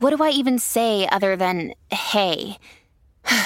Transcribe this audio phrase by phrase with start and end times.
[0.00, 2.58] what do I even say other than hey?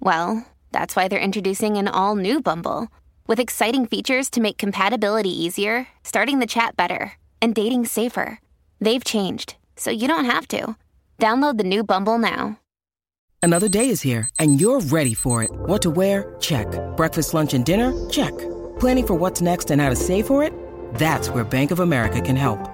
[0.00, 2.88] well, that's why they're introducing an all new Bumble
[3.26, 8.40] with exciting features to make compatibility easier, starting the chat better, and dating safer.
[8.80, 10.76] They've changed, so you don't have to.
[11.18, 12.58] Download the new Bumble now.
[13.40, 15.50] Another day is here, and you're ready for it.
[15.52, 16.34] What to wear?
[16.40, 16.66] Check.
[16.96, 17.92] Breakfast, lunch, and dinner?
[18.08, 18.36] Check.
[18.80, 20.52] Planning for what's next and how to save for it?
[20.94, 22.73] That's where Bank of America can help.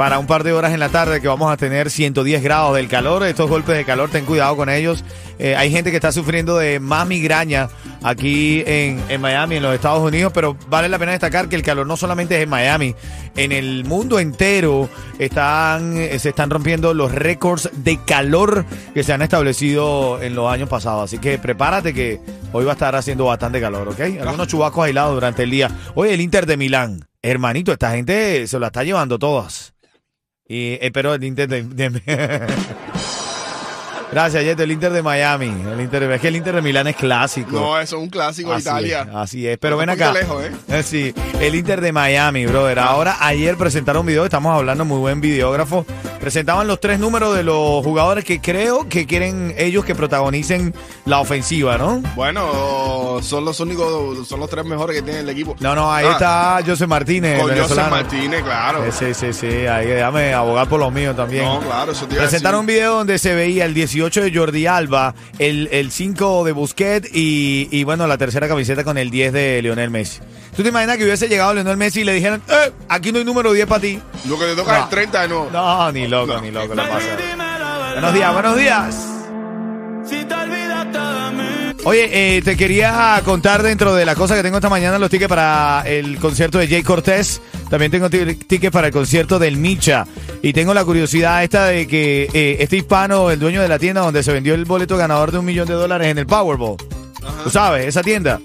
[0.00, 2.88] para un par de horas en la tarde que vamos a tener 110 grados del
[2.88, 3.22] calor.
[3.22, 5.04] Estos golpes de calor, ten cuidado con ellos.
[5.38, 7.68] Eh, hay gente que está sufriendo de más migraña
[8.02, 11.62] aquí en, en, Miami, en los Estados Unidos, pero vale la pena destacar que el
[11.62, 12.94] calor no solamente es en Miami,
[13.36, 19.20] en el mundo entero están, se están rompiendo los récords de calor que se han
[19.20, 21.04] establecido en los años pasados.
[21.04, 22.22] Así que prepárate que
[22.54, 24.00] hoy va a estar haciendo bastante calor, ¿ok?
[24.22, 25.70] Algunos chubascos aislados durante el día.
[25.94, 27.04] Hoy el Inter de Milán.
[27.20, 29.74] Hermanito, esta gente se lo está llevando todas.
[30.50, 31.62] Y, eh, pero el Inter de...
[31.62, 32.00] de
[34.10, 34.64] Gracias, Yeto.
[34.64, 35.46] El Inter de Miami.
[35.72, 37.52] El Inter de, es que el Inter de Milán es clásico.
[37.52, 39.06] No, eso es un clásico de Italia.
[39.08, 39.56] es, así es.
[39.58, 40.12] Pero No ven acá.
[40.12, 40.44] lejos.
[40.44, 42.80] Eh, Sí, el Inter de Miami, brother.
[42.80, 45.86] Ahora, ayer presentaron un video, estamos hablando, muy buen videógrafo.
[46.20, 50.74] Presentaban los tres números de los jugadores que creo que quieren ellos que protagonicen
[51.06, 52.02] la ofensiva, ¿no?
[52.14, 55.56] Bueno, son los únicos, son los tres mejores que tiene el equipo.
[55.60, 56.12] No, no, ahí Ah,
[56.60, 57.40] está José Martínez.
[57.40, 57.82] Con José.
[57.88, 58.84] Martínez, claro.
[58.92, 59.46] Sí, sí, sí.
[59.66, 61.44] Ahí déjame abogar por los míos también.
[61.44, 64.34] No, claro, eso te iba a Presentaron un video donde se veía el 18 de
[64.34, 69.10] Jordi Alba, el, el 5 de Busquets y, y, bueno, la tercera camiseta con el
[69.10, 70.20] 10 de Lionel Messi.
[70.56, 73.24] ¿Tú te imaginas que hubiese llegado Lionel Messi y le dijeran, eh, aquí no hay
[73.24, 73.98] número 10 para ti?
[74.28, 74.78] Lo que te toca No.
[74.78, 75.48] es el 30 de nuevo.
[75.52, 76.98] No, ni loco, ni loco pasa.
[77.94, 79.06] Buenos días, buenos días.
[81.84, 85.28] Oye, eh, te quería contar dentro de las cosas que tengo esta mañana los tickets
[85.30, 87.40] para el concierto de Jay Cortés.
[87.70, 90.04] También tengo ti- tickets para el concierto del Micha.
[90.42, 94.02] Y tengo la curiosidad esta de que eh, este hispano, el dueño de la tienda
[94.02, 96.76] donde se vendió el boleto ganador de un millón de dólares en el Powerball.
[97.44, 97.86] ¿Tú sabes?
[97.86, 98.40] Esa tienda.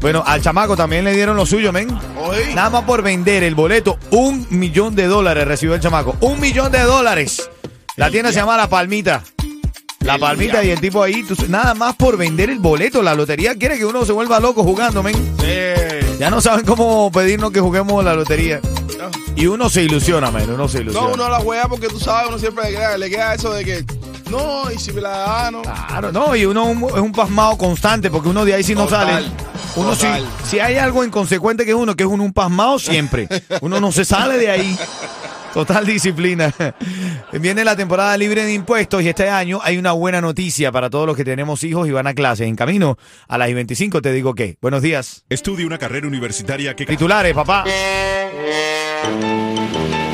[0.00, 1.88] Bueno, al chamaco también le dieron lo suyo, men.
[2.18, 2.54] Oye.
[2.54, 6.16] Nada más por vender el boleto, un millón de dólares recibió el chamaco.
[6.20, 7.50] Un millón de dólares.
[7.96, 9.22] La tienda se llama La Palmita.
[10.00, 13.02] La El Palmita y el tipo ahí, tú- nada más por vender el boleto.
[13.02, 15.14] La lotería quiere que uno se vuelva loco jugando, men.
[15.42, 18.60] Eh, Ya no saben cómo pedirnos que juguemos la lotería.
[19.36, 20.50] Y uno se ilusiona, men.
[20.50, 21.08] Uno se ilusiona.
[21.08, 23.64] no, uno la juega porque tú sabes, uno siempre le queda, le queda eso de
[23.64, 23.84] que,
[24.30, 25.62] no, y si me la gano.
[25.62, 28.84] Claro, no, y uno un- es un pasmado constante porque uno de ahí si no
[28.84, 29.26] Total, sale.
[29.76, 30.24] Uno si, total.
[30.48, 33.28] si hay algo inconsecuente que es uno, que es uno un pasmado siempre.
[33.60, 34.78] Uno no se sale de ahí.
[35.52, 36.54] Total disciplina.
[37.32, 41.08] Viene la temporada libre de impuestos y este año hay una buena noticia para todos
[41.08, 42.44] los que tenemos hijos y van a clase.
[42.44, 42.96] En camino
[43.26, 44.58] a las 25 te digo que.
[44.62, 45.24] Buenos días.
[45.28, 47.64] Estudia una carrera universitaria que Titulares, papá.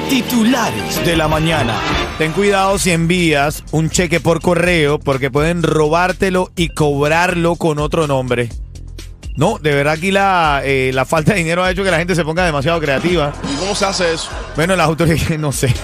[0.09, 1.75] Titulares de la mañana.
[2.17, 8.06] Ten cuidado si envías un cheque por correo porque pueden robártelo y cobrarlo con otro
[8.06, 8.49] nombre.
[9.34, 12.15] No, de verdad aquí la, eh, la falta de dinero ha hecho que la gente
[12.15, 13.33] se ponga demasiado creativa.
[13.53, 14.31] ¿Y cómo se hace eso?
[14.55, 15.75] Bueno, las autoridades, no sé.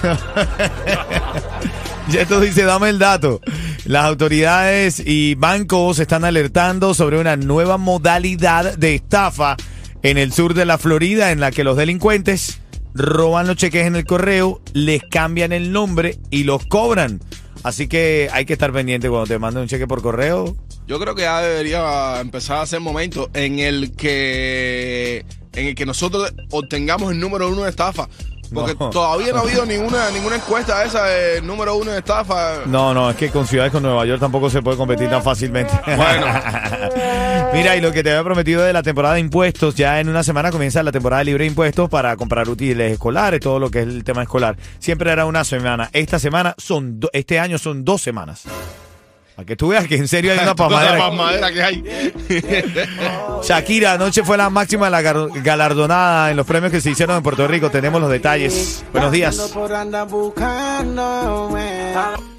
[2.09, 3.41] Ya esto dice, dame el dato.
[3.85, 9.57] Las autoridades y bancos están alertando sobre una nueva modalidad de estafa
[10.01, 12.59] en el sur de la Florida en la que los delincuentes
[12.93, 17.19] roban los cheques en el correo, les cambian el nombre y los cobran.
[17.63, 20.55] Así que hay que estar pendiente cuando te manden un cheque por correo.
[20.85, 25.85] Yo creo que ya debería empezar a ser momento en el que en el que
[25.85, 28.09] nosotros obtengamos el número uno de estafa.
[28.53, 28.89] Porque No.
[28.91, 32.65] todavía no ha habido ninguna ninguna encuesta esa de número uno de estafa.
[32.65, 35.73] No, no, es que con ciudades como Nueva York tampoco se puede competir tan fácilmente.
[35.85, 36.25] Bueno.
[37.53, 40.23] Mira, y lo que te había prometido de la temporada de impuestos, ya en una
[40.23, 43.87] semana comienza la temporada libre de impuestos para comprar útiles escolares, todo lo que es
[43.87, 44.57] el tema escolar.
[44.79, 45.89] Siempre era una semana.
[45.93, 48.43] Esta semana son, do- este año son dos semanas.
[49.35, 50.55] Para que tú veas que en serio hay una
[51.53, 51.83] que hay.
[53.43, 57.47] Shakira, anoche fue la máxima la galardonada en los premios que se hicieron en Puerto
[57.47, 57.69] Rico.
[57.69, 58.83] Tenemos los detalles.
[58.91, 59.35] Buenos días.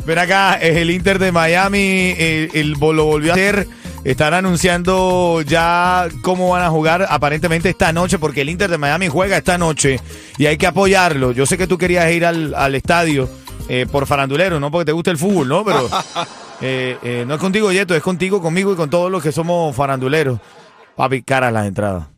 [0.04, 3.66] Ven acá, es el Inter de Miami, el, el- lo volvió a hacer.
[4.04, 9.08] Están anunciando ya cómo van a jugar aparentemente esta noche, porque el Inter de Miami
[9.08, 9.98] juega esta noche
[10.36, 11.32] y hay que apoyarlo.
[11.32, 13.28] Yo sé que tú querías ir al, al estadio
[13.68, 15.64] eh, por farandulero, no porque te gusta el fútbol, ¿no?
[15.64, 15.88] Pero
[16.60, 19.74] eh, eh, no es contigo, Yeto, es contigo, conmigo y con todos los que somos
[19.74, 20.38] faranduleros.
[20.96, 22.08] Papi, caras las entradas.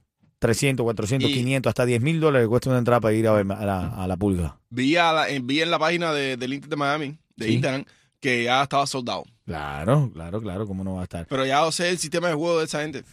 [0.40, 3.46] 300, 400, Y- 500, hasta 10 mil dólares cuesta una entrada para ir a, ver
[3.52, 4.58] a, la, a la pulga.
[4.70, 7.52] Vi, a la- en- vi en la página de- del Inter de Miami, de Sí.
[7.54, 7.84] Instagram,
[8.20, 9.22] que ya estaba soldado.
[9.46, 11.26] Claro, claro, claro, ¿cómo no va a estar?
[11.28, 13.04] Pero ya sé el sistema de juego de esa gente.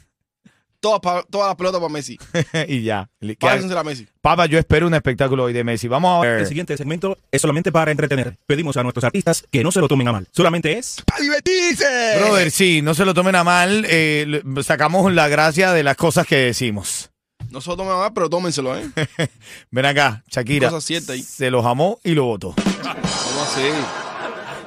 [0.80, 1.00] Todas
[1.30, 2.18] todas las pelotas para Messi.
[2.68, 3.10] y ya.
[3.40, 4.06] Pásensela a Messi.
[4.20, 5.88] Papá, yo espero un espectáculo hoy de Messi.
[5.88, 6.48] Vamos a El ver.
[6.48, 8.38] siguiente segmento es solamente para entretener.
[8.46, 10.28] Pedimos a nuestros artistas que no se lo tomen a mal.
[10.32, 11.86] Solamente es ¡Para divertirse!
[12.20, 13.86] Brother, sí, no se lo tomen a mal.
[13.88, 17.12] eh, sacamos la gracia de las cosas que decimos.
[17.50, 18.90] No se lo tomen mal, pero tómenselo, ¿eh?
[19.72, 20.70] Ven acá, Shakira.
[20.70, 21.22] Cosa cierta ahí.
[21.24, 22.56] Se los amó y lo votó.
[22.84, 23.62] ¿Cómo así?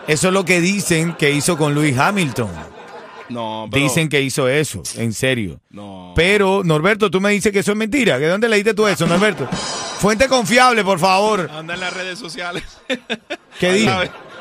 [0.08, 2.50] Eso es lo que dicen que hizo con Luis Hamilton.
[3.28, 3.82] No, pero...
[3.82, 5.60] Dicen que hizo eso, en serio.
[5.70, 6.12] No.
[6.14, 8.18] Pero, Norberto, tú me dices que eso es mentira.
[8.18, 9.48] ¿De dónde leíste tú eso, Norberto?
[9.98, 11.50] Fuente confiable, por favor.
[11.52, 12.62] Anda en las redes sociales.
[13.58, 13.92] ¿Qué dijo?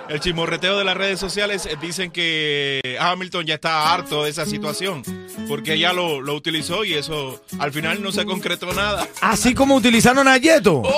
[0.07, 4.45] El chismorreteo de las redes sociales eh, dicen que Hamilton ya está harto de esa
[4.45, 5.01] situación
[5.47, 9.07] porque ella lo, lo utilizó y eso al final no se concretó nada.
[9.21, 10.83] Así como utilizaron a Yeto.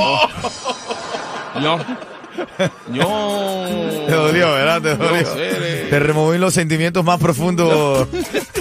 [1.62, 1.80] No.
[2.90, 3.66] No.
[4.06, 4.82] Te dolió, ¿verdad?
[4.82, 5.26] Te No dolió.
[5.26, 8.08] sé, Te removí los sentimientos más profundos.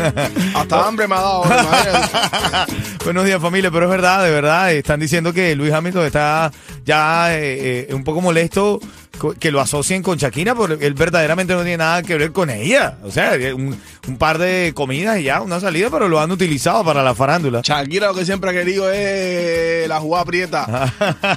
[0.55, 1.45] Hasta hambre me ha dado.
[3.05, 4.73] Buenos días, familia, pero es verdad, de verdad.
[4.73, 6.51] Están diciendo que Luis Hamilton está
[6.85, 8.81] ya eh, eh, un poco molesto
[9.39, 12.97] que lo asocien con Shakira, porque él verdaderamente no tiene nada que ver con ella.
[13.05, 13.79] O sea, eh, un,
[14.09, 17.61] un par de comidas y ya, una salida, pero lo han utilizado para la farándula.
[17.63, 20.93] Shakira lo que siempre ha querido es la jugada prieta.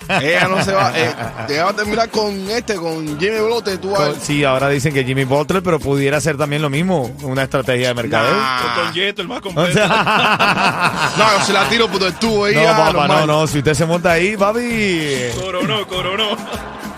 [0.21, 0.91] ella no se va.
[0.97, 1.13] Eh,
[1.49, 3.77] ella va a terminar con este, con Jimmy Blote.
[3.77, 4.13] Tú vas a ver.
[4.15, 7.89] Co- Sí, ahora dicen que Jimmy Butler, pero pudiera ser también lo mismo, una estrategia
[7.89, 8.35] de mercadeo.
[8.35, 8.75] Nah.
[8.83, 9.73] Con Yeto, el más O completo.
[9.73, 12.55] sea, No, se la tiro puto estuvo ahí.
[12.55, 15.29] no, ya, papá, no, no, si usted se monta ahí, papi.
[15.41, 16.37] coronó, coronó.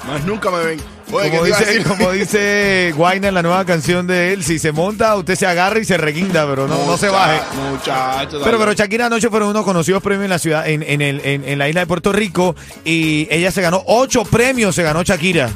[0.07, 0.79] Más nunca me ven.
[1.11, 4.71] Oye, ¿qué Como dice, como dice Guayna en la nueva canción de él, si se
[4.71, 7.41] monta, usted se agarra y se reguinda, pero no, no se baje.
[7.69, 8.41] Muchacho.
[8.43, 11.47] Pero, pero Shakira anoche fueron unos conocidos premios en la ciudad, en, en, el, en,
[11.47, 12.55] en la isla de Puerto Rico,
[12.85, 15.49] y ella se ganó ocho premios, se ganó Shakira.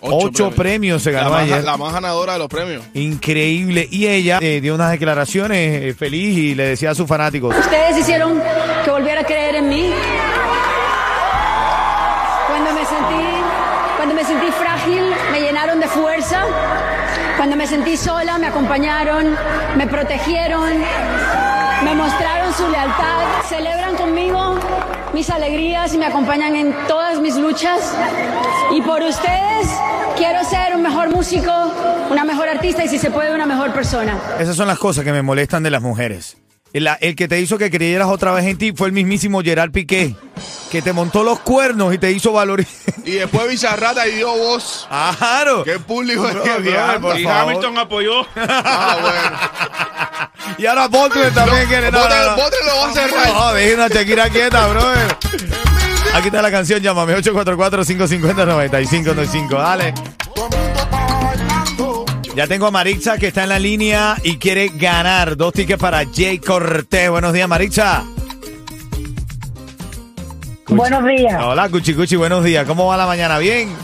[0.00, 1.02] Ocho, premios.
[1.02, 1.64] se la ganó más, ayer.
[1.64, 2.84] la más ganadora de los premios.
[2.94, 3.88] Increíble.
[3.90, 7.56] Y ella eh, dio unas declaraciones eh, feliz y le decía a sus fanáticos.
[7.56, 8.40] Ustedes hicieron
[8.84, 9.90] que volviera a creer en mí.
[12.46, 13.37] Cuando me sentí,
[14.18, 16.42] me sentí frágil, me llenaron de fuerza.
[17.36, 19.36] Cuando me sentí sola, me acompañaron,
[19.76, 20.72] me protegieron,
[21.84, 23.22] me mostraron su lealtad.
[23.48, 24.58] Celebran conmigo
[25.14, 27.96] mis alegrías y me acompañan en todas mis luchas.
[28.72, 29.68] Y por ustedes
[30.16, 31.52] quiero ser un mejor músico,
[32.10, 34.18] una mejor artista y si se puede una mejor persona.
[34.40, 36.36] Esas son las cosas que me molestan de las mujeres.
[36.72, 39.70] El, el que te hizo que creyeras otra vez en ti fue el mismísimo Gerard
[39.70, 40.14] Piqué,
[40.70, 42.94] que te montó los cuernos y te hizo valorizar.
[43.04, 44.86] Y después Bizarrata y dio voz.
[44.86, 45.64] Claro.
[45.64, 46.50] Qué público es Bro, que
[46.98, 47.52] bro, y favor.
[47.52, 48.26] Hamilton apoyó.
[48.36, 49.30] Ah, bueno.
[50.58, 51.90] Y ahora Butler también quiere.
[51.90, 52.04] No, no.
[52.34, 53.28] Butler lo va a cerrar.
[53.28, 55.16] No, dejen a Shakira quieta, brother.
[56.14, 59.48] Aquí está la canción, llámame 844-550-9595.
[59.50, 59.94] Dale.
[62.38, 66.04] Ya tengo a Maritza que está en la línea y quiere ganar dos tickets para
[66.06, 67.10] Jay Cortés.
[67.10, 68.04] Buenos días, Maritza.
[70.68, 71.42] Buenos días.
[71.42, 72.64] Hola, Cuchi Cuchi, buenos días.
[72.64, 73.38] ¿Cómo va la mañana?
[73.38, 73.74] ¿Bien?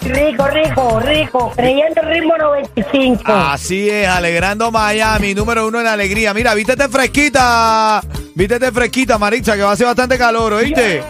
[0.00, 1.52] Rico, rico, rico.
[1.54, 3.24] Creyendo el ritmo 95.
[3.30, 6.32] Así es, alegrando Miami, número uno en alegría.
[6.32, 8.00] Mira, vístete fresquita.
[8.34, 11.02] Vístete fresquita, Maritza, que va a ser bastante calor, ¿oíste?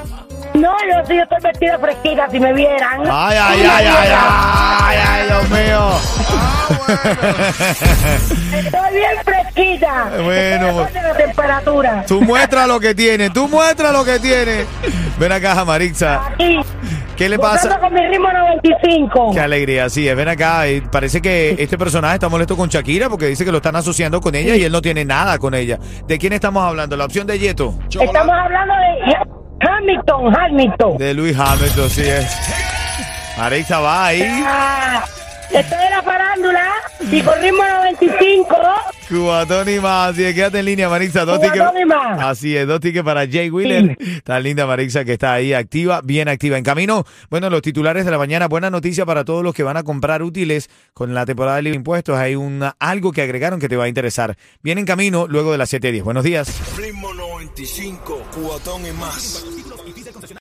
[0.54, 3.02] No, yo sí, yo estoy vestida fresquita, si me vieran.
[3.02, 4.59] Ay, ay, ay, ay, ay, ay,
[5.40, 5.90] Dios mío.
[8.52, 10.10] Estoy bien fresquita.
[10.22, 10.82] Bueno.
[10.82, 12.04] Estoy la temperatura.
[12.06, 14.64] Tú muestra lo que tiene, tú muestra lo que tiene.
[15.18, 16.26] Ven acá, Maritza.
[16.26, 16.58] Aquí.
[17.16, 17.78] ¿Qué le pasa?
[17.78, 19.30] con mi ritmo 95.
[19.34, 20.12] Qué alegría, sí.
[20.14, 20.66] Ven acá.
[20.68, 24.20] eh, Parece que este personaje está molesto con Shakira porque dice que lo están asociando
[24.22, 25.78] con ella y él no tiene nada con ella.
[26.06, 26.96] ¿De quién estamos hablando?
[26.96, 27.74] La opción de Yeto.
[27.90, 29.16] Estamos hablando de
[29.68, 30.96] Hamilton, Hamilton.
[30.96, 32.26] De Luis Hamilton, sí es.
[33.36, 34.22] Maritza va ahí.
[35.52, 36.64] Estoy en la farándula
[37.10, 38.56] y con ritmo 95.
[39.08, 40.10] Cubatón y más.
[40.12, 41.24] Así es, quédate en línea, Marixa.
[41.24, 41.80] Dos Cubatón tickets.
[41.82, 42.20] y más.
[42.22, 43.98] Así es, dos tickets para Jay Wheeler.
[44.24, 46.56] Tan linda Marixa que está ahí activa, bien activa.
[46.56, 48.46] En camino, bueno, los titulares de la mañana.
[48.46, 51.76] Buena noticia para todos los que van a comprar útiles con la temporada de libre
[51.78, 52.16] impuestos.
[52.16, 54.36] Hay una, algo que agregaron que te va a interesar.
[54.62, 56.04] Viene en camino luego de las 7.10.
[56.04, 56.48] Buenos días.
[56.76, 59.44] Ritmo 95, cubatón y más.